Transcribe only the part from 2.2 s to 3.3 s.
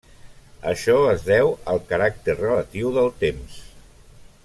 relatiu del